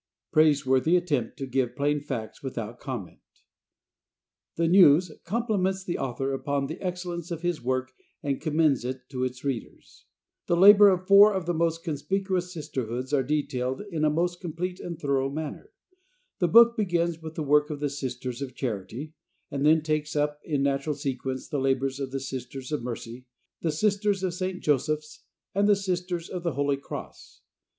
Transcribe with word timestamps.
"Praiseworthy 0.31 0.95
Attempt 0.97 1.37
to 1.37 1.45
Give 1.45 1.75
Plain 1.75 1.99
Facts 1.99 2.41
Without 2.41 2.79
Comment." 2.79 3.19
The 4.55 4.67
"News" 4.67 5.11
compliments 5.25 5.83
the 5.83 5.99
author 5.99 6.33
upon 6.33 6.65
the 6.65 6.81
excellence 6.81 7.29
of 7.29 7.43
his 7.43 7.61
work 7.61 7.91
and 8.23 8.41
commends 8.41 8.83
it 8.83 9.07
to 9.09 9.23
its 9.23 9.43
readers. 9.43 10.05
The 10.47 10.57
labor 10.57 10.89
of 10.89 11.05
four 11.05 11.35
of 11.35 11.45
the 11.45 11.53
most 11.53 11.83
conspicuous 11.83 12.51
Sisterhoods 12.51 13.13
are 13.13 13.21
detailed 13.21 13.83
in 13.91 14.03
a 14.03 14.09
most 14.09 14.41
complete 14.41 14.79
and 14.79 14.97
thorough 14.99 15.29
manner. 15.29 15.69
The 16.39 16.47
book 16.47 16.75
begins 16.75 17.21
with 17.21 17.35
the 17.35 17.43
work 17.43 17.69
of 17.69 17.79
the 17.79 17.87
Sisters 17.87 18.41
of 18.41 18.55
Charity, 18.55 19.13
and 19.51 19.63
then 19.63 19.83
takes 19.83 20.15
up 20.15 20.39
in 20.43 20.63
natural 20.63 20.95
sequence 20.95 21.47
the 21.47 21.59
labors 21.59 21.99
of 21.99 22.09
the 22.09 22.19
Sisters 22.19 22.71
of 22.71 22.81
Mercy, 22.81 23.27
the 23.61 23.71
Sisters 23.71 24.23
of 24.23 24.33
St. 24.33 24.63
Joseph's 24.63 25.19
and 25.53 25.67
the 25.69 25.75
Sisters 25.75 26.27
of 26.27 26.41
the 26.41 26.53
Holy 26.53 26.77
Cross. 26.77 27.41